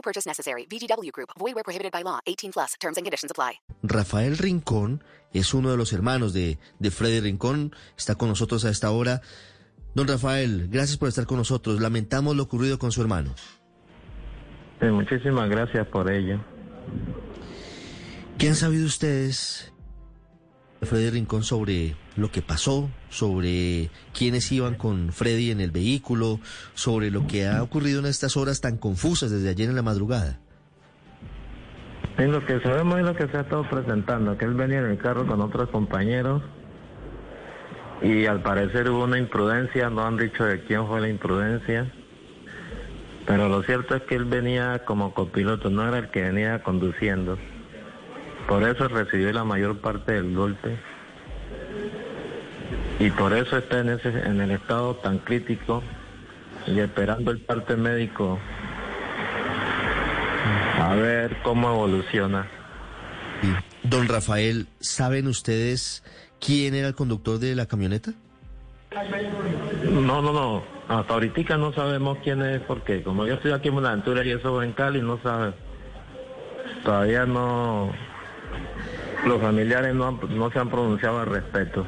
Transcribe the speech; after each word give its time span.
No 0.00 0.02
purchase 0.02 0.26
necessary. 0.26 0.66
VGW 0.66 1.12
Group. 1.12 1.30
Void 1.38 1.54
where 1.54 1.62
prohibited 1.62 1.92
by 1.92 2.02
law. 2.02 2.20
18 2.26 2.52
plus. 2.52 2.74
Terms 2.80 2.96
and 2.96 3.04
conditions 3.04 3.30
apply. 3.30 3.60
Rafael 3.82 4.38
Rincón 4.38 5.02
es 5.34 5.52
uno 5.52 5.70
de 5.70 5.76
los 5.76 5.92
hermanos 5.92 6.32
de, 6.32 6.58
de 6.78 6.90
Freddy 6.90 7.20
Rincón. 7.20 7.74
Está 7.98 8.14
con 8.14 8.30
nosotros 8.30 8.64
a 8.64 8.70
esta 8.70 8.90
hora. 8.90 9.20
Don 9.94 10.08
Rafael, 10.08 10.68
gracias 10.70 10.96
por 10.96 11.08
estar 11.08 11.26
con 11.26 11.36
nosotros. 11.36 11.80
Lamentamos 11.80 12.34
lo 12.34 12.44
ocurrido 12.44 12.78
con 12.78 12.92
su 12.92 13.02
hermano. 13.02 13.34
Sí, 14.80 14.86
muchísimas 14.86 15.50
gracias 15.50 15.86
por 15.88 16.10
ello. 16.10 16.40
¿Qué 18.38 18.48
han 18.48 18.54
sabido 18.54 18.86
ustedes, 18.86 19.70
Freddy 20.82 21.10
Rincón, 21.10 21.42
sobre 21.42 21.94
lo 22.16 22.30
que 22.30 22.42
pasó, 22.42 22.90
sobre 23.10 23.90
quiénes 24.16 24.50
iban 24.50 24.74
con 24.74 25.12
Freddy 25.12 25.50
en 25.50 25.60
el 25.60 25.70
vehículo, 25.70 26.40
sobre 26.74 27.10
lo 27.10 27.26
que 27.26 27.46
ha 27.46 27.62
ocurrido 27.62 28.00
en 28.00 28.06
estas 28.06 28.36
horas 28.36 28.60
tan 28.60 28.78
confusas 28.78 29.30
desde 29.30 29.50
ayer 29.50 29.68
en 29.68 29.76
la 29.76 29.82
madrugada? 29.82 30.38
Sí, 32.16 32.24
lo 32.24 32.44
que 32.44 32.60
sabemos 32.60 32.98
es 32.98 33.04
lo 33.04 33.14
que 33.14 33.28
se 33.28 33.36
ha 33.36 33.40
estado 33.40 33.68
presentando, 33.68 34.36
que 34.36 34.44
él 34.44 34.54
venía 34.54 34.78
en 34.78 34.86
el 34.86 34.98
carro 34.98 35.26
con 35.26 35.40
otros 35.40 35.68
compañeros 35.70 36.42
y 38.02 38.26
al 38.26 38.42
parecer 38.42 38.90
hubo 38.90 39.04
una 39.04 39.18
imprudencia, 39.18 39.90
no 39.90 40.06
han 40.06 40.16
dicho 40.16 40.44
de 40.44 40.62
quién 40.64 40.86
fue 40.86 41.00
la 41.00 41.08
imprudencia, 41.08 41.92
pero 43.26 43.48
lo 43.48 43.62
cierto 43.62 43.94
es 43.94 44.02
que 44.02 44.14
él 44.16 44.24
venía 44.24 44.84
como 44.84 45.12
copiloto, 45.12 45.70
no 45.70 45.86
era 45.86 45.98
el 45.98 46.10
que 46.10 46.22
venía 46.22 46.62
conduciendo. 46.62 47.38
Por 48.50 48.64
eso 48.64 48.88
recibió 48.88 49.32
la 49.32 49.44
mayor 49.44 49.78
parte 49.78 50.10
del 50.10 50.34
golpe. 50.34 50.76
Y 52.98 53.08
por 53.10 53.32
eso 53.32 53.56
está 53.56 53.78
en, 53.78 53.90
ese, 53.90 54.08
en 54.08 54.40
el 54.40 54.50
estado 54.50 54.96
tan 54.96 55.18
crítico 55.18 55.84
y 56.66 56.80
esperando 56.80 57.30
el 57.30 57.38
parte 57.42 57.76
médico 57.76 58.40
a 60.80 60.96
ver 60.96 61.36
cómo 61.44 61.70
evoluciona. 61.70 62.48
Don 63.84 64.08
Rafael, 64.08 64.66
¿saben 64.80 65.28
ustedes 65.28 66.02
quién 66.40 66.74
era 66.74 66.88
el 66.88 66.96
conductor 66.96 67.38
de 67.38 67.54
la 67.54 67.66
camioneta? 67.66 68.14
No, 69.84 70.20
no, 70.20 70.32
no. 70.32 70.64
Hasta 70.88 71.14
ahorita 71.14 71.56
no 71.56 71.72
sabemos 71.72 72.18
quién 72.24 72.42
es 72.42 72.60
porque 72.62 73.04
como 73.04 73.28
yo 73.28 73.34
estoy 73.34 73.52
aquí 73.52 73.68
en 73.68 73.74
Buenaventura 73.74 74.24
y 74.24 74.32
eso 74.32 74.60
en 74.60 74.72
Cali, 74.72 75.00
no 75.00 75.22
sabe. 75.22 75.54
Todavía 76.82 77.26
no, 77.26 77.92
los 79.26 79.40
familiares 79.40 79.94
no, 79.94 80.12
no 80.12 80.50
se 80.50 80.58
han 80.58 80.70
pronunciado 80.70 81.20
al 81.20 81.26
respecto. 81.26 81.86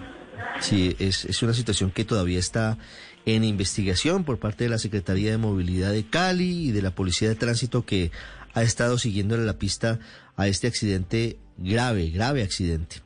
Sí, 0.60 0.96
es, 0.98 1.24
es 1.24 1.42
una 1.42 1.54
situación 1.54 1.90
que 1.90 2.04
todavía 2.04 2.38
está 2.38 2.78
en 3.24 3.44
investigación 3.44 4.24
por 4.24 4.38
parte 4.38 4.64
de 4.64 4.70
la 4.70 4.78
Secretaría 4.78 5.30
de 5.30 5.38
Movilidad 5.38 5.92
de 5.92 6.04
Cali 6.04 6.68
y 6.68 6.72
de 6.72 6.82
la 6.82 6.94
Policía 6.94 7.28
de 7.28 7.34
Tránsito 7.34 7.84
que 7.84 8.10
ha 8.54 8.62
estado 8.62 8.98
siguiéndole 8.98 9.44
la 9.44 9.58
pista 9.58 9.98
a 10.36 10.48
este 10.48 10.66
accidente 10.66 11.38
grave, 11.56 12.10
grave 12.10 12.42
accidente. 12.42 12.96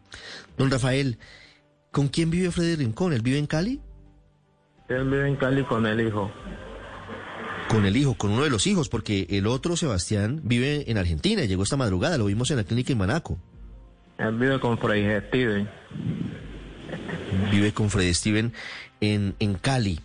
Don 0.56 0.70
Rafael, 0.70 1.18
¿con 1.90 2.08
quién 2.08 2.30
vive 2.30 2.50
Freddy 2.50 2.76
Rincón? 2.76 3.12
¿Él 3.12 3.22
vive 3.22 3.38
en 3.38 3.46
Cali? 3.46 3.80
Él 4.88 5.04
vive 5.04 5.28
en 5.28 5.36
Cali 5.36 5.64
con 5.64 5.86
el 5.86 6.00
hijo. 6.00 6.30
Con 7.68 7.84
el 7.84 7.96
hijo, 7.96 8.14
con 8.14 8.30
uno 8.30 8.44
de 8.44 8.50
los 8.50 8.66
hijos, 8.66 8.88
porque 8.88 9.26
el 9.30 9.46
otro, 9.46 9.76
Sebastián, 9.76 10.40
vive 10.44 10.90
en 10.90 10.98
Argentina, 10.98 11.44
llegó 11.44 11.64
esta 11.64 11.76
madrugada, 11.76 12.16
lo 12.16 12.26
vimos 12.26 12.50
en 12.52 12.58
la 12.58 12.64
clínica 12.64 12.92
en 12.92 12.98
Manaco. 12.98 13.38
Él 14.18 14.38
vive 14.38 14.60
con 14.60 14.78
Freddy 14.78 15.26
Steven. 15.28 15.68
Vive 17.50 17.72
con 17.72 17.90
Freddy 17.90 18.14
Steven 18.14 18.52
en, 19.00 19.34
en 19.38 19.54
Cali. 19.54 20.00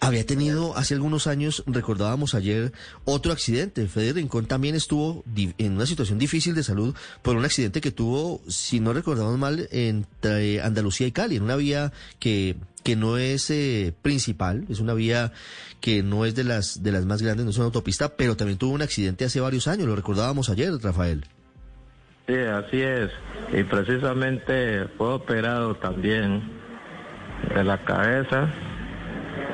Había 0.00 0.24
tenido 0.24 0.76
hace 0.76 0.94
algunos 0.94 1.26
años, 1.26 1.62
recordábamos 1.66 2.34
ayer, 2.34 2.72
otro 3.04 3.32
accidente. 3.32 3.86
Freddy 3.86 4.12
Rincón 4.12 4.46
también 4.46 4.74
estuvo 4.74 5.24
en 5.36 5.72
una 5.72 5.86
situación 5.86 6.18
difícil 6.18 6.54
de 6.54 6.62
salud 6.62 6.94
por 7.22 7.36
un 7.36 7.44
accidente 7.44 7.80
que 7.80 7.90
tuvo, 7.90 8.40
si 8.48 8.80
no 8.80 8.92
recordamos 8.92 9.38
mal, 9.38 9.68
entre 9.70 10.62
Andalucía 10.62 11.06
y 11.06 11.12
Cali, 11.12 11.36
en 11.36 11.42
una 11.42 11.56
vía 11.56 11.92
que, 12.18 12.56
que 12.82 12.96
no 12.96 13.18
es 13.18 13.50
eh, 13.50 13.92
principal, 14.00 14.64
es 14.70 14.80
una 14.80 14.94
vía 14.94 15.32
que 15.80 16.02
no 16.02 16.24
es 16.24 16.34
de 16.34 16.44
las, 16.44 16.82
de 16.82 16.92
las 16.92 17.04
más 17.04 17.20
grandes, 17.20 17.44
no 17.44 17.50
es 17.50 17.56
una 17.58 17.66
autopista, 17.66 18.16
pero 18.16 18.36
también 18.36 18.58
tuvo 18.58 18.72
un 18.72 18.82
accidente 18.82 19.24
hace 19.24 19.40
varios 19.40 19.68
años, 19.68 19.86
lo 19.86 19.96
recordábamos 19.96 20.48
ayer, 20.48 20.72
Rafael. 20.80 21.26
Sí, 22.28 22.36
así 22.36 22.82
es. 22.82 23.10
Y 23.54 23.64
precisamente 23.64 24.86
fue 24.98 25.14
operado 25.14 25.74
también 25.76 26.42
de 27.54 27.64
la 27.64 27.82
cabeza 27.84 28.52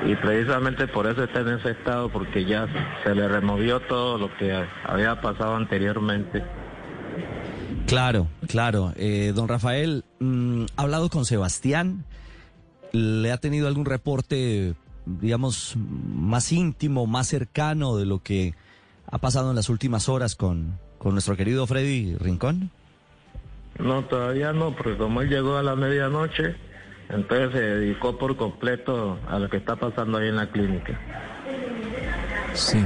y 0.05 0.17
precisamente 0.17 0.89
por 0.89 1.07
eso 1.07 1.23
está 1.23 1.41
en 1.41 1.51
ese 1.51 1.71
estado, 1.71 2.11
porque 2.11 2.45
ya 2.45 2.67
se 3.05 3.15
le 3.15 3.29
removió 3.29 3.79
todo 3.81 4.19
lo 4.19 4.37
que 4.37 4.67
había 4.85 5.21
pasado 5.21 5.55
anteriormente. 5.55 6.43
Claro, 7.87 8.27
claro. 8.49 8.93
Eh, 8.97 9.33
don 9.37 9.47
Rafael, 9.47 10.05
mm, 10.19 10.65
¿ha 10.77 10.83
hablado 10.83 11.11
con 11.11 11.25
Sebastián? 11.25 12.05
¿Le 12.91 13.31
ha 13.31 13.37
tenido 13.37 13.69
algún 13.69 13.85
reporte, 13.85 14.75
digamos, 15.07 15.77
más 15.77 16.51
íntimo, 16.51 17.07
más 17.07 17.29
cercano 17.29 17.97
de 17.97 18.05
lo 18.05 18.21
que 18.21 18.55
ha 19.07 19.19
pasado 19.19 19.51
en 19.51 19.57
las 19.57 19.69
últimas 19.69 20.09
horas 20.09 20.35
con, 20.35 20.79
con 21.05 21.13
nuestro 21.13 21.37
querido 21.37 21.67
Freddy 21.67 22.17
Rincón? 22.17 22.71
No, 23.79 24.07
todavía 24.07 24.55
no, 24.55 24.75
porque 24.75 24.97
como 24.97 25.21
él 25.21 25.29
llegó 25.29 25.59
a 25.59 25.63
la 25.63 25.77
medianoche, 25.77 26.57
entonces 27.11 27.53
se 27.53 27.61
dedicó 27.61 28.17
por 28.17 28.39
completo 28.39 29.19
a 29.29 29.39
lo 29.39 29.51
que 29.51 29.59
está 29.59 29.77
pasando 29.77 30.17
ahí 30.17 30.29
en 30.29 30.37
la 30.37 30.51
clínica. 30.51 30.99
Sí. 32.55 32.79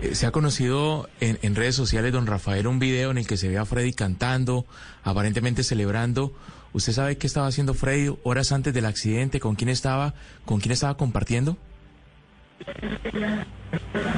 Eh, 0.00 0.14
se 0.14 0.26
ha 0.26 0.30
conocido 0.30 1.10
en, 1.20 1.38
en, 1.42 1.54
redes 1.54 1.74
sociales, 1.74 2.10
don 2.10 2.26
Rafael, 2.26 2.66
un 2.66 2.78
video 2.78 3.10
en 3.10 3.18
el 3.18 3.26
que 3.26 3.36
se 3.36 3.50
ve 3.50 3.58
a 3.58 3.66
Freddy 3.66 3.92
cantando, 3.92 4.64
aparentemente 5.04 5.62
celebrando. 5.62 6.32
¿Usted 6.72 6.94
sabe 6.94 7.18
qué 7.18 7.26
estaba 7.26 7.48
haciendo 7.48 7.74
Freddy 7.74 8.16
horas 8.22 8.50
antes 8.52 8.72
del 8.72 8.86
accidente? 8.86 9.40
¿Con 9.40 9.56
quién 9.56 9.68
estaba? 9.68 10.14
¿Con 10.46 10.58
quién 10.58 10.72
estaba 10.72 10.96
compartiendo? 10.96 11.58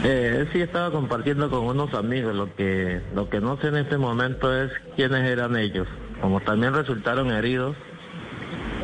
Eh, 0.05 0.37
él 0.41 0.49
sí 0.53 0.60
estaba 0.60 0.91
compartiendo 0.91 1.50
con 1.50 1.65
unos 1.65 1.94
amigos. 1.94 2.34
Lo 2.34 2.55
que, 2.55 3.00
lo 3.15 3.28
que 3.28 3.41
no 3.41 3.60
sé 3.60 3.69
en 3.69 3.77
este 3.77 3.99
momento 3.99 4.55
es 4.55 4.71
quiénes 4.97 5.28
eran 5.28 5.56
ellos. 5.56 5.87
Como 6.21 6.41
también 6.41 6.75
resultaron 6.75 7.31
heridos, 7.31 7.77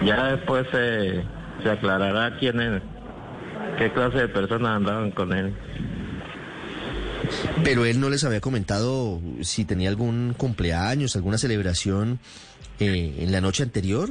ya 0.05 0.33
después 0.33 0.67
se, 0.71 1.25
se 1.63 1.71
aclarará 1.71 2.39
quiénes, 2.39 2.83
qué 3.79 3.93
clase 3.93 4.19
de 4.19 4.29
personas 4.29 4.77
andaban 4.77 5.11
con 5.11 5.33
él. 5.33 5.55
Pero 7.65 7.85
él 7.85 8.01
no 8.01 8.09
les 8.09 8.25
había 8.25 8.41
comentado 8.41 9.21
si 9.43 9.65
tenía 9.65 9.89
algún 9.89 10.35
cumpleaños, 10.37 11.17
alguna 11.17 11.39
celebración 11.39 12.19
eh, 12.79 13.17
en 13.19 13.33
la 13.33 13.41
noche 13.41 13.63
anterior. 13.63 14.11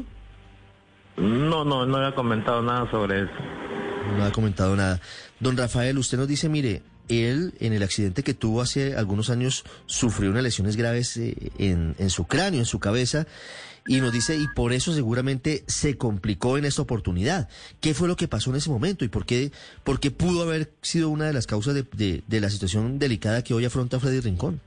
No, 1.18 1.66
no, 1.66 1.86
no 1.86 1.98
había 1.98 2.16
comentado 2.16 2.62
nada 2.62 2.90
sobre 2.92 3.24
eso. 3.24 3.59
No 4.18 4.26
ha 4.26 4.32
comentado 4.32 4.76
nada. 4.76 5.00
Don 5.40 5.56
Rafael, 5.58 5.98
usted 5.98 6.18
nos 6.18 6.28
dice, 6.28 6.50
mire, 6.50 6.82
él 7.08 7.54
en 7.60 7.74
el 7.74 7.84
accidente 7.84 8.24
que 8.24 8.34
tuvo 8.34 8.62
hace 8.62 8.96
algunos 8.96 9.30
años 9.30 9.64
sufrió 9.86 10.30
unas 10.30 10.44
lesiones 10.44 10.76
graves 10.76 11.18
eh, 11.18 11.52
en, 11.58 11.96
en 11.98 12.10
su 12.10 12.26
cráneo, 12.26 12.60
en 12.60 12.66
su 12.66 12.80
cabeza, 12.80 13.26
y 13.88 14.02
nos 14.02 14.12
dice, 14.12 14.36
y 14.36 14.46
por 14.56 14.74
eso 14.74 14.94
seguramente 14.94 15.64
se 15.68 15.98
complicó 15.98 16.58
en 16.58 16.66
esta 16.66 16.82
oportunidad. 16.82 17.50
¿Qué 17.82 17.94
fue 17.94 18.08
lo 18.08 18.16
que 18.16 18.28
pasó 18.28 18.52
en 18.52 18.58
ese 18.58 18.70
momento 18.70 19.04
y 19.04 19.08
por 19.08 19.26
qué, 19.26 19.52
por 19.84 20.00
qué 20.00 20.12
pudo 20.12 20.44
haber 20.44 20.72
sido 20.82 21.10
una 21.10 21.26
de 21.26 21.34
las 21.34 21.48
causas 21.48 21.74
de, 21.74 21.86
de, 21.94 22.24
de 22.28 22.42
la 22.42 22.50
situación 22.50 23.00
delicada 23.00 23.44
que 23.44 23.54
hoy 23.54 23.66
afronta 23.66 24.00
Freddy 24.00 24.20
Rincón? 24.20 24.62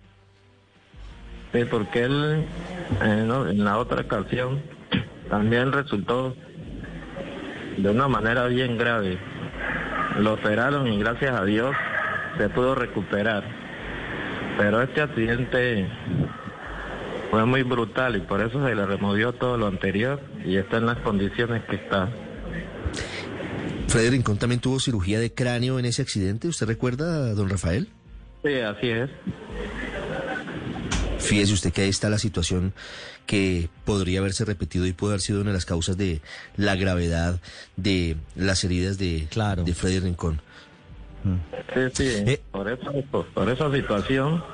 Porque 1.71 2.05
él 2.05 2.47
eh, 3.03 3.27
en 3.51 3.65
la 3.65 3.79
otra 3.79 4.01
ocasión 4.01 4.63
también 5.29 5.71
resultó 5.71 6.35
de 7.77 7.91
una 7.91 8.09
manera 8.09 8.47
bien 8.47 8.77
grave. 8.77 9.19
Lo 10.19 10.35
operaron 10.35 10.87
y 10.87 10.99
gracias 10.99 11.39
a 11.39 11.45
Dios 11.45 11.75
se 12.39 12.49
pudo 12.49 12.75
recuperar. 12.75 13.45
Pero 14.59 14.83
este 14.83 15.01
accidente 15.01 15.89
fue 17.31 17.47
muy 17.47 17.63
brutal 17.63 18.17
y 18.17 18.21
por 18.21 18.43
eso 18.43 18.67
se 18.67 18.75
le 18.75 18.85
removió 18.85 19.33
todo 19.33 19.57
lo 19.57 19.67
anterior 19.67 20.21
y 20.45 20.57
está 20.57 20.77
en 20.77 20.87
las 20.87 20.99
condiciones 20.99 21.63
que 21.65 21.77
está. 21.77 22.11
Freddy 23.89 24.11
Rincón 24.11 24.39
también 24.39 24.61
tuvo 24.61 24.81
cirugía 24.81 25.19
de 25.21 25.33
cráneo 25.33 25.79
en 25.79 25.85
ese 25.85 26.03
accidente, 26.03 26.49
¿usted 26.49 26.67
recuerda, 26.67 27.35
don 27.35 27.49
Rafael? 27.49 27.89
Sí, 28.43 28.55
así 28.61 28.89
es. 28.89 29.11
Fíjese 31.33 31.55
usted 31.55 31.73
que 31.73 31.81
ahí 31.81 31.89
está 31.89 32.11
la 32.11 32.19
situación 32.19 32.75
que 33.25 33.71
podría 33.87 34.19
haberse 34.19 34.45
repetido 34.45 34.85
y 34.85 34.93
puede 34.93 35.15
haber 35.15 35.23
sido 35.23 35.41
una 35.41 35.49
de 35.49 35.55
las 35.55 35.65
causas 35.65 35.97
de 35.97 36.21
la 36.59 36.77
gravedad 36.77 37.41
de 37.77 38.19
las 38.37 38.63
heridas 38.65 38.99
de, 38.99 39.29
Claro. 39.31 39.65
de 39.65 39.73
Freddy 39.73 40.01
Rincón. 40.01 40.43
Sí, 41.73 41.81
sí. 41.95 42.23
Eh. 42.27 42.41
Por, 42.51 42.69
eso, 42.69 42.93
por, 43.11 43.25
por 43.29 43.49
esa 43.49 43.73
situación, 43.73 44.45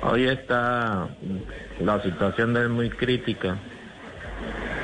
hoy 0.00 0.28
está 0.28 1.10
la 1.78 2.02
situación 2.02 2.54
de 2.54 2.62
él 2.62 2.68
muy 2.70 2.88
crítica, 2.88 3.58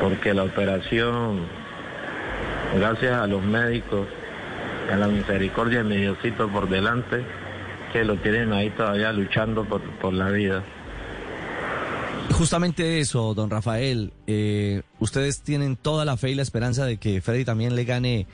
porque 0.00 0.34
la 0.34 0.42
operación, 0.42 1.46
gracias 2.76 3.12
a 3.12 3.26
los 3.26 3.42
médicos, 3.42 4.06
a 4.92 4.96
la 4.96 5.08
misericordia 5.08 5.78
de 5.78 5.84
mi 5.84 5.96
Diosito 5.96 6.50
por 6.50 6.68
delante, 6.68 7.24
que 7.94 8.04
lo 8.04 8.16
tienen 8.16 8.52
ahí 8.52 8.68
todavía 8.68 9.10
luchando 9.10 9.64
por, 9.64 9.80
por 10.00 10.12
la 10.12 10.28
vida. 10.28 10.62
Justamente 12.32 13.00
eso, 13.00 13.34
don 13.34 13.50
Rafael. 13.50 14.12
eh, 14.26 14.82
ustedes 14.98 15.42
tienen 15.42 15.76
toda 15.76 16.04
la 16.04 16.16
fe 16.16 16.30
y 16.30 16.34
la 16.34 16.42
esperanza 16.42 16.84
de 16.84 16.96
que 16.96 17.20
Freddy 17.20 17.44
también 17.44 17.76
le 17.76 17.84
gane, 17.84 18.26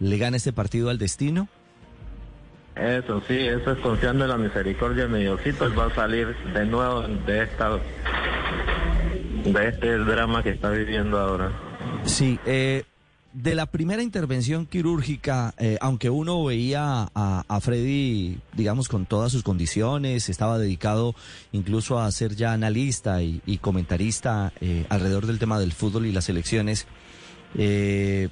le 0.00 0.18
gane 0.18 0.36
este 0.36 0.52
partido 0.52 0.90
al 0.90 0.98
destino. 0.98 1.48
Eso 2.76 3.22
sí, 3.28 3.36
eso 3.36 3.72
es 3.72 3.78
confiando 3.80 4.24
en 4.24 4.30
la 4.30 4.38
misericordia 4.38 5.04
de 5.04 5.08
mi 5.10 5.20
Diosito, 5.20 5.66
él 5.66 5.78
va 5.78 5.86
a 5.86 5.94
salir 5.94 6.34
de 6.54 6.64
nuevo 6.64 7.02
de 7.02 7.42
esta 7.42 7.78
de 9.44 9.68
este 9.68 9.98
drama 9.98 10.42
que 10.42 10.50
está 10.50 10.70
viviendo 10.70 11.18
ahora. 11.18 11.52
Sí, 12.04 12.38
eh, 12.46 12.84
de 13.32 13.54
la 13.54 13.66
primera 13.66 14.02
intervención 14.02 14.66
quirúrgica, 14.66 15.54
eh, 15.58 15.78
aunque 15.80 16.10
uno 16.10 16.44
veía 16.44 17.08
a, 17.14 17.60
Freddy, 17.62 18.38
digamos, 18.54 18.88
con 18.88 19.06
todas 19.06 19.32
sus 19.32 19.42
condiciones, 19.42 20.28
estaba 20.28 20.58
dedicado 20.58 21.14
incluso 21.52 21.98
a 21.98 22.10
ser 22.12 22.36
ya 22.36 22.52
analista 22.52 23.22
y, 23.22 23.40
y 23.46 23.58
comentarista 23.58 24.52
eh, 24.60 24.84
alrededor 24.90 25.26
del 25.26 25.38
tema 25.38 25.58
del 25.58 25.72
fútbol 25.72 26.04
y 26.06 26.12
las 26.12 26.28
elecciones, 26.28 26.86
eh, 27.56 28.28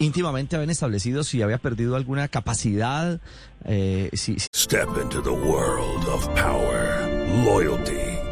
íntimamente 0.00 0.56
habían 0.56 0.70
establecido 0.70 1.22
si 1.22 1.42
había 1.42 1.58
perdido 1.58 1.94
alguna 1.94 2.26
capacidad, 2.26 3.20
eh, 3.64 4.10
si, 4.14 4.40
si- 4.40 4.48
Step 4.54 4.88
into 5.00 5.22
the 5.22 5.30
world 5.30 6.04
of 6.08 6.26
power, 6.34 7.08
loyalty, 7.44 8.11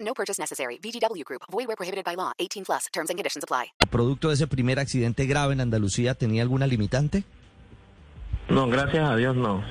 No 0.00 0.14
purchase 0.14 0.40
necessary. 0.40 0.78
VGW 0.78 1.24
Group. 1.24 1.42
Void 1.50 1.66
where 1.66 1.76
prohibited 1.76 2.04
by 2.04 2.16
law. 2.16 2.32
18 2.38 2.64
plus. 2.64 2.86
Terms 2.92 3.10
and 3.10 3.16
conditions 3.16 3.44
apply. 3.44 3.72
producto 3.90 4.28
de 4.28 4.34
ese 4.34 4.46
primer 4.46 4.78
accidente 4.78 5.26
grave 5.26 5.54
en 5.54 5.60
Andalucía 5.60 6.14
tenía 6.14 6.42
alguna 6.42 6.66
limitante. 6.66 7.24
No, 8.48 8.66
gracias 8.68 9.08
a 9.08 9.16
Dios 9.16 9.36
no. 9.36 9.62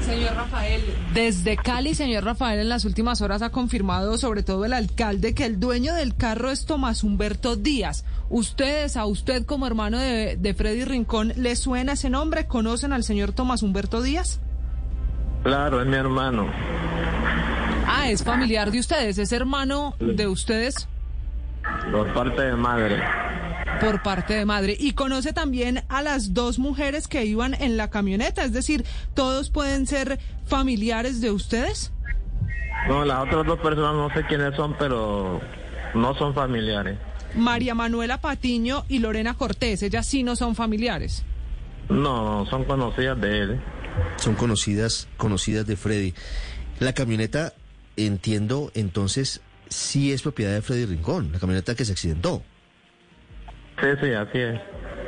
Señor 0.00 0.34
Rafael, 0.34 0.82
desde 1.14 1.56
Cali, 1.56 1.94
señor 1.94 2.24
Rafael, 2.24 2.60
en 2.60 2.68
las 2.68 2.84
últimas 2.84 3.20
horas 3.20 3.42
ha 3.42 3.50
confirmado, 3.50 4.18
sobre 4.18 4.42
todo 4.42 4.64
el 4.64 4.72
alcalde, 4.72 5.34
que 5.34 5.44
el 5.44 5.60
dueño 5.60 5.94
del 5.94 6.16
carro 6.16 6.50
es 6.50 6.66
Tomás 6.66 7.04
Humberto 7.04 7.56
Díaz. 7.56 8.04
¿Ustedes, 8.28 8.96
a 8.96 9.06
usted 9.06 9.44
como 9.44 9.66
hermano 9.66 9.98
de, 9.98 10.36
de 10.36 10.54
Freddy 10.54 10.84
Rincón, 10.84 11.32
le 11.36 11.54
suena 11.56 11.92
ese 11.92 12.10
nombre? 12.10 12.46
¿Conocen 12.46 12.92
al 12.92 13.04
señor 13.04 13.32
Tomás 13.32 13.62
Humberto 13.62 14.02
Díaz? 14.02 14.40
Claro, 15.44 15.80
es 15.80 15.86
mi 15.86 15.96
hermano. 15.96 16.46
Ah, 18.02 18.10
es 18.10 18.24
familiar 18.24 18.70
de 18.72 18.80
ustedes, 18.80 19.16
es 19.18 19.30
hermano 19.32 19.94
de 20.00 20.26
ustedes 20.26 20.88
Por 21.92 22.12
parte 22.12 22.42
de 22.42 22.56
madre. 22.56 23.00
por 23.80 24.02
parte 24.02 24.34
de 24.34 24.44
madre. 24.44 24.76
Y 24.78 24.92
conoce 24.94 25.32
también 25.32 25.82
a 25.88 26.02
las 26.02 26.34
dos 26.34 26.58
mujeres 26.58 27.06
que 27.08 27.24
iban 27.24 27.54
en 27.54 27.76
la 27.76 27.90
camioneta, 27.90 28.42
es 28.44 28.52
decir, 28.52 28.84
¿todos 29.14 29.50
pueden 29.50 29.86
ser 29.86 30.18
familiares 30.46 31.20
de 31.20 31.30
ustedes? 31.30 31.92
No, 32.88 33.04
las 33.04 33.20
otras 33.20 33.46
dos 33.46 33.60
personas 33.60 33.94
no 33.94 34.10
sé 34.12 34.26
quiénes 34.26 34.56
son, 34.56 34.74
pero 34.78 35.40
no 35.94 36.14
son 36.14 36.34
familiares. 36.34 36.98
María 37.36 37.74
Manuela 37.74 38.20
Patiño 38.20 38.84
y 38.88 38.98
Lorena 38.98 39.34
Cortés, 39.34 39.82
ellas 39.82 40.06
sí 40.06 40.22
no 40.24 40.34
son 40.36 40.54
familiares. 40.56 41.24
No, 41.88 42.46
son 42.50 42.64
conocidas 42.64 43.20
de 43.20 43.38
él. 43.38 43.60
Son 44.16 44.34
conocidas, 44.34 45.06
conocidas 45.16 45.66
de 45.66 45.76
Freddy. 45.76 46.14
La 46.80 46.92
camioneta, 46.94 47.52
entiendo, 47.96 48.70
entonces, 48.74 49.40
sí 49.68 50.12
es 50.12 50.22
propiedad 50.22 50.52
de 50.54 50.62
Freddy 50.62 50.86
Rincón, 50.86 51.30
la 51.32 51.38
camioneta 51.38 51.74
que 51.74 51.84
se 51.84 51.92
accidentó. 51.92 52.42
Sí, 53.80 53.88
sí, 54.00 54.12
así 54.12 54.38
es. 54.38 54.60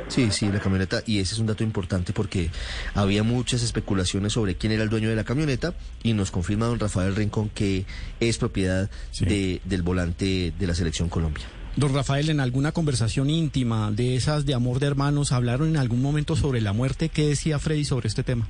Sí, 0.07 0.29
sí, 0.31 0.49
la 0.51 0.59
camioneta, 0.59 1.01
y 1.07 1.19
ese 1.19 1.33
es 1.33 1.39
un 1.39 1.47
dato 1.47 1.63
importante 1.63 2.13
porque 2.13 2.51
había 2.93 3.23
muchas 3.23 3.63
especulaciones 3.63 4.33
sobre 4.33 4.55
quién 4.55 4.71
era 4.71 4.83
el 4.83 4.89
dueño 4.89 5.09
de 5.09 5.15
la 5.15 5.23
camioneta 5.23 5.73
y 6.03 6.13
nos 6.13 6.29
confirma 6.29 6.67
don 6.67 6.79
Rafael 6.79 7.15
Rincón 7.15 7.49
que 7.49 7.85
es 8.19 8.37
propiedad 8.37 8.89
Sí. 9.11 9.25
de, 9.25 9.61
del 9.65 9.81
volante 9.81 10.53
de 10.57 10.67
la 10.67 10.75
Selección 10.75 11.09
Colombia. 11.09 11.45
Don 11.75 11.93
Rafael, 11.93 12.29
en 12.29 12.39
alguna 12.39 12.71
conversación 12.71 13.29
íntima 13.29 13.91
de 13.91 14.15
esas 14.15 14.45
de 14.45 14.53
amor 14.53 14.79
de 14.79 14.87
hermanos, 14.87 15.31
¿hablaron 15.31 15.69
en 15.69 15.77
algún 15.77 16.01
momento 16.01 16.35
sobre 16.35 16.61
la 16.61 16.71
muerte? 16.71 17.09
¿Qué 17.09 17.27
decía 17.27 17.57
Freddy 17.59 17.83
sobre 17.83 18.07
este 18.07 18.23
tema? 18.23 18.47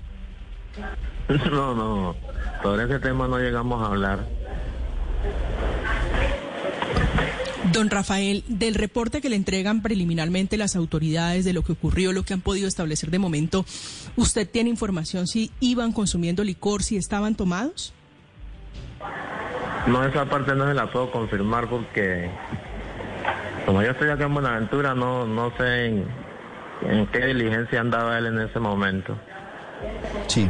No, 1.52 1.74
no, 1.74 2.16
sobre 2.62 2.84
ese 2.86 3.00
tema 3.00 3.28
no 3.28 3.40
llegamos 3.40 3.82
a 3.82 3.88
hablar. 3.88 4.28
Don 7.72 7.90
Rafael, 7.90 8.44
del 8.48 8.76
reporte 8.76 9.22
que 9.22 9.30
le 9.30 9.36
entregan 9.36 9.82
preliminarmente 9.82 10.56
las 10.56 10.76
autoridades 10.76 11.46
de 11.46 11.54
lo 11.54 11.64
que 11.64 11.72
ocurrió, 11.72 12.14
lo 12.14 12.24
que 12.24 12.34
han 12.34 12.42
podido 12.42 12.68
establecer 12.68 13.10
de 13.10 13.18
momento, 13.18 13.66
¿usted 14.16 14.48
tiene 14.50 14.70
información 14.70 15.26
si 15.26 15.52
iban 15.60 15.92
consumiendo 15.92 16.44
licor, 16.44 16.84
si 16.84 16.96
estaban 16.96 17.36
tomados? 17.36 17.92
No, 19.88 20.06
esa 20.06 20.26
parte 20.26 20.56
no 20.56 20.68
se 20.68 20.74
la 20.74 20.92
puedo 20.92 21.12
confirmar 21.12 21.68
porque 21.68 22.30
como 23.66 23.82
yo 23.82 23.92
estoy 23.92 24.10
acá 24.10 24.26
en 24.26 24.34
Buenaventura, 24.36 24.94
no, 24.94 25.26
no 25.26 25.52
sé 25.58 25.88
en, 25.88 26.06
en 26.88 27.08
qué 27.08 27.26
diligencia 27.26 27.82
andaba 27.82 28.18
él 28.18 28.28
en 28.28 28.40
ese 28.42 28.60
momento. 28.60 29.18
Sí, 30.28 30.48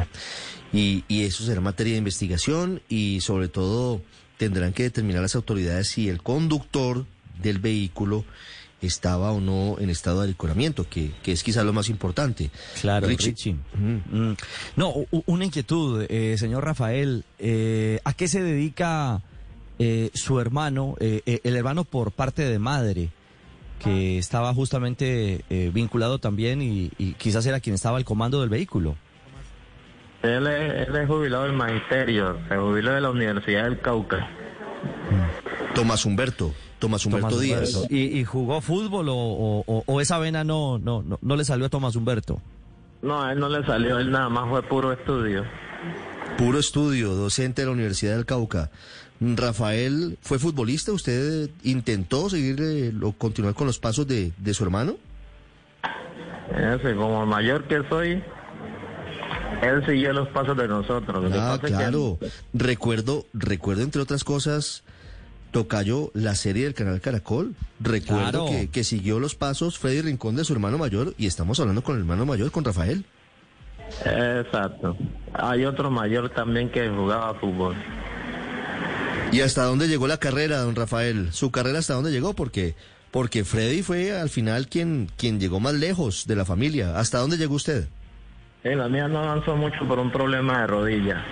y, 0.73 1.03
y 1.07 1.23
eso 1.23 1.43
será 1.43 1.61
materia 1.61 1.93
de 1.93 1.99
investigación 1.99 2.81
y 2.89 3.21
sobre 3.21 3.47
todo 3.47 4.01
tendrán 4.37 4.73
que 4.73 4.83
determinar 4.83 5.21
las 5.21 5.35
autoridades 5.35 5.87
si 5.87 6.09
el 6.09 6.21
conductor 6.21 7.05
del 7.41 7.59
vehículo 7.59 8.25
estaba 8.81 9.31
o 9.31 9.39
no 9.39 9.77
en 9.79 9.89
estado 9.89 10.19
de 10.19 10.25
alicoramiento, 10.25 10.87
que, 10.87 11.11
que 11.23 11.31
es 11.31 11.43
quizá 11.43 11.63
lo 11.63 11.73
más 11.73 11.89
importante. 11.89 12.51
Claro, 12.81 13.07
Richie. 13.07 13.53
Mm. 13.73 14.33
No, 14.75 14.93
una 15.25 15.45
inquietud, 15.45 16.05
eh, 16.09 16.35
señor 16.37 16.63
Rafael. 16.65 17.23
eh, 17.39 17.99
¿A 18.03 18.13
qué 18.13 18.27
se 18.27 18.43
dedica 18.43 19.23
eh, 19.79 20.11
su 20.13 20.39
hermano, 20.39 20.95
eh, 20.99 21.21
eh, 21.25 21.39
el 21.43 21.55
hermano 21.55 21.83
por 21.83 22.11
parte 22.11 22.43
de 22.43 22.59
madre, 22.59 23.09
que 23.83 24.17
estaba 24.17 24.53
justamente 24.53 25.43
eh, 25.49 25.71
vinculado 25.73 26.19
también 26.19 26.61
y, 26.61 26.91
y 26.97 27.13
quizás 27.13 27.45
era 27.45 27.59
quien 27.59 27.73
estaba 27.75 27.97
al 27.97 28.05
comando 28.05 28.39
del 28.41 28.49
vehículo? 28.49 28.95
Él 30.25 30.47
es, 30.47 30.87
él 30.87 30.95
es 30.95 31.07
jubilado 31.07 31.43
del 31.43 31.53
magisterio, 31.53 32.37
se 32.49 32.57
jubiló 32.57 32.91
de 32.93 33.01
la 33.01 33.09
Universidad 33.09 33.63
del 33.65 33.79
Cauca. 33.79 34.27
Tomás 35.73 36.05
Humberto, 36.05 36.53
Tomás 36.79 37.05
Humberto 37.05 37.27
Tomás 37.29 37.41
Díaz. 37.41 37.75
Humberto. 37.75 37.93
¿Y, 37.95 38.19
y 38.19 38.23
jugó 38.23 38.61
fútbol 38.61 39.09
o, 39.09 39.15
o- 39.15 39.63
o- 39.67 39.83
o 39.85 40.01
esa 40.01 40.17
vena 40.19 40.43
no, 40.43 40.77
no, 40.79 41.03
no, 41.03 41.19
no 41.21 41.35
le 41.35 41.43
salió 41.43 41.65
a 41.65 41.69
Tomás 41.69 41.95
Humberto? 41.95 42.41
No, 43.01 43.21
a 43.21 43.33
él 43.33 43.39
no 43.39 43.49
le 43.49 43.65
salió, 43.65 43.99
él 43.99 44.09
nada 44.11 44.29
más 44.29 44.49
fue 44.49 44.63
puro 44.63 44.91
estudio. 44.93 45.43
Puro 46.37 46.57
estudio, 46.59 47.13
docente 47.13 47.61
de 47.61 47.67
la 47.67 47.73
Universidad 47.73 48.15
del 48.15 48.25
Cauca. 48.25 48.71
Rafael, 49.21 50.17
¿fue 50.21 50.39
futbolista? 50.39 50.91
¿Usted 50.91 51.49
intentó 51.63 52.29
seguir 52.29 52.57
eh, 52.61 52.91
o 53.01 53.11
continuar 53.13 53.53
con 53.53 53.67
los 53.67 53.79
pasos 53.79 54.07
de, 54.07 54.31
de 54.37 54.53
su 54.53 54.63
hermano? 54.63 54.95
Ese, 56.51 56.95
como 56.95 57.25
mayor 57.25 57.63
que 57.65 57.81
soy, 57.89 58.23
él 59.61 59.85
siguió 59.85 60.13
los 60.13 60.27
pasos 60.29 60.55
de 60.57 60.67
nosotros. 60.67 61.23
Lo 61.23 61.29
que 61.29 61.37
Ah, 61.37 61.55
pasa 61.55 61.67
es 61.67 61.71
que- 61.71 61.77
claro. 61.77 62.19
Recuerdo, 62.53 63.25
recuerdo 63.33 63.83
entre 63.83 64.01
otras 64.01 64.23
cosas, 64.23 64.83
Tocayo, 65.51 66.11
la 66.13 66.35
serie 66.35 66.65
del 66.65 66.73
canal 66.73 66.99
Caracol. 67.01 67.55
Recuerdo 67.79 68.45
Claro. 68.45 68.45
que, 68.47 68.69
que 68.69 68.83
siguió 68.83 69.19
los 69.19 69.35
pasos 69.35 69.79
Freddy 69.79 70.01
Rincón 70.01 70.35
de 70.35 70.43
su 70.43 70.51
hermano 70.53 70.77
mayor 70.77 71.13
y 71.17 71.27
estamos 71.27 71.59
hablando 71.59 71.81
con 71.83 71.95
el 71.95 72.01
hermano 72.01 72.25
mayor, 72.25 72.51
con 72.51 72.63
Rafael. 72.65 73.05
Exacto. 74.03 74.97
Hay 75.33 75.63
otro 75.65 75.89
mayor 75.91 76.29
también 76.29 76.69
que 76.71 76.89
jugaba 76.89 77.33
fútbol. 77.39 77.75
¿Y 79.31 79.41
hasta 79.41 79.63
dónde 79.63 79.87
llegó 79.87 80.07
la 80.07 80.17
carrera, 80.17 80.59
don 80.59 80.75
Rafael? 80.75 81.29
¿Su 81.31 81.51
carrera 81.51 81.79
hasta 81.79 81.93
dónde 81.93 82.11
llegó? 82.11 82.33
Porque, 82.33 82.75
porque 83.11 83.43
Freddy 83.43 83.81
fue 83.81 84.17
al 84.17 84.29
final 84.29 84.67
quien, 84.67 85.09
quien 85.17 85.39
llegó 85.39 85.59
más 85.59 85.73
lejos 85.73 86.25
de 86.27 86.35
la 86.35 86.45
familia. 86.45 86.97
¿Hasta 86.99 87.19
dónde 87.19 87.37
llegó 87.37 87.55
usted? 87.55 87.87
Eh, 88.65 88.75
la 88.75 88.89
mía 88.89 89.07
no 89.07 89.19
avanzó 89.19 89.55
mucho 89.55 89.87
por 89.87 89.99
un 89.99 90.11
problema 90.11 90.61
de 90.61 90.67
rodilla. 90.67 91.23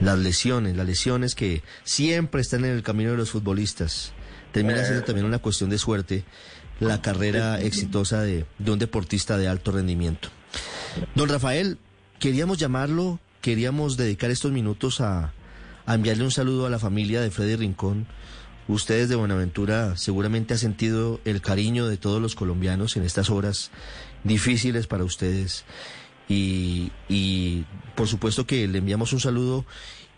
Las 0.00 0.16
lesiones, 0.16 0.76
las 0.76 0.86
lesiones 0.86 1.34
que 1.34 1.64
siempre 1.82 2.40
están 2.40 2.64
en 2.64 2.70
el 2.70 2.84
camino 2.84 3.10
de 3.10 3.16
los 3.16 3.32
futbolistas. 3.32 4.12
Termina 4.52 4.84
siendo 4.84 5.02
también 5.02 5.26
una 5.26 5.40
cuestión 5.40 5.70
de 5.70 5.76
suerte 5.76 6.22
la 6.78 7.02
carrera 7.02 7.60
exitosa 7.60 8.22
de, 8.22 8.46
de 8.60 8.70
un 8.70 8.78
deportista 8.78 9.36
de 9.36 9.48
alto 9.48 9.72
rendimiento. 9.72 10.28
Don 11.16 11.28
Rafael, 11.28 11.78
queríamos 12.20 12.58
llamarlo, 12.58 13.18
queríamos 13.40 13.96
dedicar 13.96 14.30
estos 14.30 14.52
minutos 14.52 15.00
a, 15.00 15.32
a 15.84 15.94
enviarle 15.96 16.22
un 16.22 16.30
saludo 16.30 16.66
a 16.66 16.70
la 16.70 16.78
familia 16.78 17.20
de 17.20 17.32
Freddy 17.32 17.56
Rincón. 17.56 18.06
Ustedes 18.68 19.08
de 19.08 19.16
Buenaventura 19.16 19.96
seguramente 19.96 20.54
ha 20.54 20.58
sentido 20.58 21.20
el 21.24 21.40
cariño 21.40 21.88
de 21.88 21.96
todos 21.96 22.22
los 22.22 22.36
colombianos 22.36 22.96
en 22.96 23.02
estas 23.02 23.30
horas 23.30 23.72
difíciles 24.28 24.86
para 24.86 25.04
ustedes. 25.04 25.64
Y, 26.28 26.92
y 27.08 27.64
por 27.96 28.06
supuesto 28.06 28.46
que 28.46 28.68
le 28.68 28.78
enviamos 28.78 29.12
un 29.12 29.20
saludo 29.20 29.64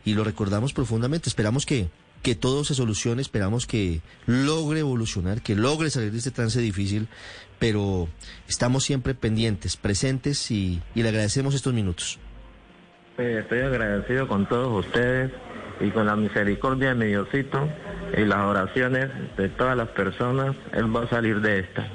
y 0.05 0.15
lo 0.15 0.25
recordamos 0.25 0.73
profundamente. 0.73 1.29
Esperamos 1.29 1.65
que, 1.65 1.89
que 2.23 2.35
todo 2.35 2.65
se 2.65 2.75
solucione, 2.75 3.23
esperamos 3.23 3.67
que 3.67 4.01
logre 4.27 4.81
evolucionar, 4.81 5.41
que 5.41 5.55
logre 5.55 5.89
salir 5.89 6.11
de 6.13 6.19
este 6.19 6.31
trance 6.33 6.61
difícil, 6.61 7.09
pero 7.59 8.09
estamos 8.49 8.85
siempre 8.85 9.15
pendientes, 9.15 9.77
presentes 9.77 10.51
y, 10.51 10.83
y 10.95 11.03
le 11.03 11.09
agradecemos 11.09 11.55
estos 11.55 11.73
minutos. 11.73 12.19
Eh, 13.19 13.39
Estoy 13.43 13.61
agradecido 13.61 14.27
con 14.27 14.49
todos 14.49 14.85
ustedes 14.87 15.31
y 15.81 15.91
con 15.91 16.07
la 16.07 16.17
misericordia 16.17 16.91
de 16.91 16.95
mi 16.95 17.07
Diosito 17.07 17.69
y 18.17 18.25
las 18.25 18.39
oraciones 18.41 19.09
de 19.37 19.49
todas 19.51 19.77
las 19.77 19.89
personas, 19.91 20.57
Él 20.73 20.95
va 20.95 21.05
a 21.05 21.09
salir 21.09 21.41
de 21.41 21.61
esta. 21.61 21.87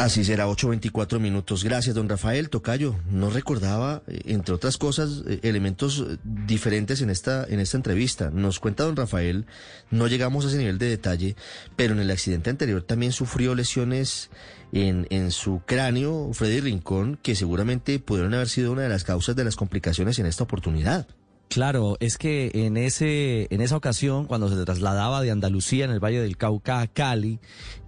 Así 0.00 0.24
será, 0.24 0.46
8.24 0.46 1.20
minutos. 1.20 1.62
Gracias, 1.62 1.94
don 1.94 2.08
Rafael 2.08 2.48
Tocayo. 2.48 2.96
No 3.10 3.28
recordaba, 3.28 4.02
eh, 4.06 4.22
entre 4.28 4.54
otras 4.54 4.78
cosas, 4.78 5.24
eh, 5.28 5.40
elementos 5.42 6.00
eh, 6.08 6.16
diferentes 6.24 7.02
en 7.02 7.10
esta, 7.10 7.44
en 7.46 7.60
esta 7.60 7.76
entrevista. 7.76 8.30
Nos 8.30 8.60
cuenta 8.60 8.84
don 8.84 8.96
Rafael, 8.96 9.44
no 9.90 10.06
llegamos 10.06 10.46
a 10.46 10.48
ese 10.48 10.56
nivel 10.56 10.78
de 10.78 10.88
detalle, 10.88 11.36
pero 11.76 11.92
en 11.92 12.00
el 12.00 12.10
accidente 12.10 12.48
anterior 12.48 12.82
también 12.82 13.12
sufrió 13.12 13.54
lesiones 13.54 14.30
en, 14.72 15.06
en 15.10 15.32
su 15.32 15.60
cráneo, 15.66 16.30
Freddy 16.32 16.60
Rincón, 16.60 17.18
que 17.22 17.34
seguramente 17.34 17.98
pudieron 17.98 18.32
haber 18.32 18.48
sido 18.48 18.72
una 18.72 18.80
de 18.84 18.88
las 18.88 19.04
causas 19.04 19.36
de 19.36 19.44
las 19.44 19.54
complicaciones 19.54 20.18
en 20.18 20.24
esta 20.24 20.44
oportunidad. 20.44 21.08
Claro, 21.50 21.96
es 21.98 22.16
que 22.16 22.52
en 22.54 22.76
ese 22.76 23.48
en 23.52 23.60
esa 23.60 23.76
ocasión 23.76 24.26
cuando 24.26 24.48
se 24.48 24.64
trasladaba 24.64 25.20
de 25.20 25.32
Andalucía 25.32 25.84
en 25.84 25.90
el 25.90 25.98
Valle 25.98 26.20
del 26.20 26.36
Cauca 26.36 26.80
a 26.80 26.86
Cali, 26.86 27.40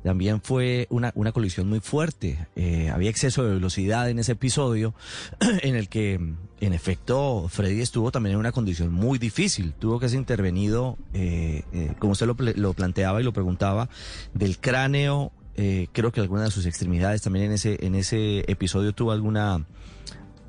también 0.02 0.42
fue 0.42 0.88
una, 0.90 1.12
una 1.14 1.30
colisión 1.30 1.68
muy 1.68 1.78
fuerte. 1.78 2.48
Eh, 2.56 2.90
había 2.90 3.08
exceso 3.08 3.44
de 3.44 3.54
velocidad 3.54 4.10
en 4.10 4.18
ese 4.18 4.32
episodio 4.32 4.94
en 5.62 5.76
el 5.76 5.88
que 5.88 6.14
en 6.14 6.72
efecto 6.72 7.46
Freddy 7.48 7.80
estuvo 7.82 8.10
también 8.10 8.32
en 8.32 8.40
una 8.40 8.50
condición 8.50 8.90
muy 8.92 9.20
difícil. 9.20 9.74
Tuvo 9.74 10.00
que 10.00 10.08
ser 10.08 10.18
intervenido, 10.18 10.98
eh, 11.14 11.62
eh, 11.72 11.94
como 12.00 12.14
usted 12.14 12.26
lo, 12.26 12.34
lo 12.56 12.74
planteaba 12.74 13.20
y 13.20 13.24
lo 13.24 13.32
preguntaba, 13.32 13.88
del 14.34 14.58
cráneo. 14.58 15.30
eh, 15.54 15.86
creo 15.92 16.10
que 16.10 16.20
alguna 16.20 16.42
de 16.42 16.50
sus 16.50 16.66
extremidades 16.66 17.22
también 17.22 17.44
en 17.44 17.52
ese 17.52 17.78
en 17.86 17.94
ese 17.94 18.40
episodio 18.50 18.92
tuvo 18.92 19.12
alguna 19.12 19.64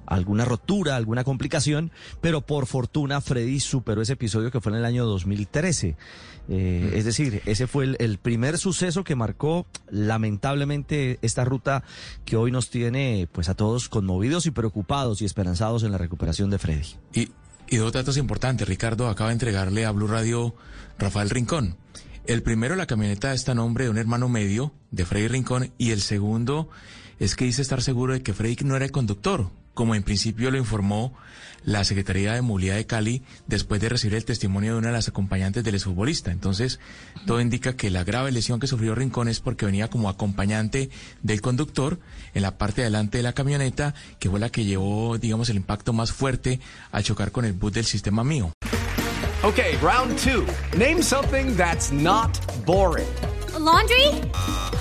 alguna 0.05 0.45
rotura, 0.45 0.95
alguna 0.95 1.23
complicación, 1.23 1.91
pero 2.21 2.41
por 2.41 2.65
fortuna 2.65 3.21
Freddy 3.21 3.59
superó 3.59 4.01
ese 4.01 4.13
episodio 4.13 4.51
que 4.51 4.61
fue 4.61 4.71
en 4.71 4.79
el 4.79 4.85
año 4.85 5.05
2013. 5.05 5.95
Eh, 6.49 6.91
Es 6.95 7.05
decir, 7.05 7.41
ese 7.45 7.67
fue 7.67 7.85
el, 7.85 7.95
el 7.99 8.17
primer 8.17 8.57
suceso 8.57 9.03
que 9.03 9.15
marcó 9.15 9.65
lamentablemente 9.89 11.19
esta 11.21 11.45
ruta 11.45 11.83
que 12.25 12.35
hoy 12.35 12.51
nos 12.51 12.69
tiene 12.69 13.27
pues 13.31 13.49
a 13.49 13.53
todos 13.55 13.89
conmovidos 13.89 14.45
y 14.45 14.51
preocupados 14.51 15.21
y 15.21 15.25
esperanzados 15.25 15.83
en 15.83 15.91
la 15.91 15.97
recuperación 15.97 16.49
de 16.49 16.59
Freddy. 16.59 16.95
Y, 17.13 17.29
y 17.69 17.77
dos 17.77 17.91
datos 17.93 18.17
importantes. 18.17 18.67
Ricardo 18.67 19.07
acaba 19.07 19.29
de 19.29 19.33
entregarle 19.33 19.85
a 19.85 19.91
Blue 19.91 20.07
Radio 20.07 20.55
Rafael 20.99 21.29
Rincón. 21.29 21.77
El 22.25 22.41
primero, 22.41 22.75
la 22.75 22.85
camioneta 22.85 23.33
está 23.33 23.51
a 23.51 23.55
nombre 23.55 23.83
de 23.85 23.89
un 23.89 23.97
hermano 23.97 24.29
medio 24.29 24.73
de 24.91 25.05
Freddy 25.05 25.27
Rincón. 25.27 25.71
Y 25.77 25.91
el 25.91 26.01
segundo 26.01 26.69
es 27.19 27.35
que 27.35 27.45
dice 27.45 27.61
estar 27.61 27.81
seguro 27.81 28.13
de 28.13 28.23
que 28.23 28.33
Freddy 28.33 28.57
no 28.63 28.75
era 28.75 28.85
el 28.85 28.91
conductor, 28.91 29.49
como 29.73 29.95
en 29.95 30.03
principio 30.03 30.51
lo 30.51 30.57
informó 30.57 31.13
la 31.65 31.83
Secretaría 31.83 32.33
de 32.33 32.41
Movilidad 32.41 32.75
de 32.75 32.85
Cali 32.85 33.23
después 33.47 33.79
de 33.81 33.89
recibir 33.89 34.15
el 34.15 34.25
testimonio 34.25 34.73
de 34.73 34.79
una 34.79 34.87
de 34.89 34.93
las 34.93 35.07
acompañantes 35.07 35.63
del 35.63 35.75
exfutbolista. 35.75 36.31
Entonces, 36.31 36.79
todo 37.25 37.39
indica 37.39 37.75
que 37.75 37.89
la 37.89 38.03
grave 38.03 38.31
lesión 38.31 38.59
que 38.59 38.67
sufrió 38.67 38.95
Rincón 38.95 39.27
es 39.27 39.39
porque 39.39 39.65
venía 39.65 39.89
como 39.89 40.09
acompañante 40.09 40.89
del 41.21 41.41
conductor 41.41 41.99
en 42.33 42.41
la 42.41 42.57
parte 42.57 42.81
de 42.81 42.87
adelante 42.87 43.17
de 43.17 43.23
la 43.23 43.33
camioneta, 43.33 43.93
que 44.19 44.29
fue 44.29 44.39
la 44.39 44.49
que 44.49 44.65
llevó, 44.65 45.17
digamos, 45.17 45.49
el 45.49 45.57
impacto 45.57 45.93
más 45.93 46.11
fuerte 46.11 46.59
a 46.91 47.01
chocar 47.01 47.31
con 47.31 47.45
el 47.45 47.53
bus 47.53 47.73
del 47.73 47.85
sistema 47.85 48.23
mío. 48.23 48.51
Okay, 49.43 49.75
round 49.81 50.17
two. 50.19 50.45
Name 50.77 51.01
something 51.01 51.55
that's 51.57 51.91
not 51.91 52.39
boring. 52.65 53.07
A 53.53 53.59
laundry? 53.59 54.07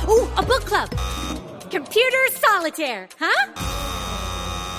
Ooh, 0.09 0.29
a 0.37 0.43
book 0.43 0.65
club. 0.65 0.89
Computer 1.71 2.31
solitaire, 2.41 3.09
huh? 3.19 3.92